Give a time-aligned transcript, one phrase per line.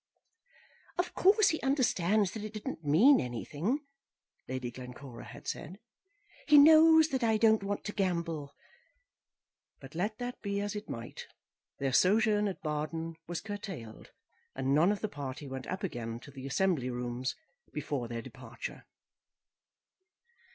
[0.97, 3.85] "Of course, he understands that it didn't mean anything,"
[4.47, 5.77] Lady Glencora had said.
[6.47, 8.55] "He knows that I don't want to gamble."
[9.79, 11.27] But let that be as it might,
[11.77, 14.09] their sojourn at Baden was curtailed,
[14.55, 17.35] and none of the party went up again to the Assembly Rooms
[17.71, 18.87] before their departure.